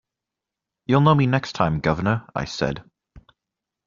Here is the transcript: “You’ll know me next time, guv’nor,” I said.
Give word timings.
“You’ll 0.87 1.01
know 1.01 1.13
me 1.13 1.27
next 1.27 1.51
time, 1.53 1.79
guv’nor,” 1.79 2.25
I 2.33 2.45
said. 2.45 2.81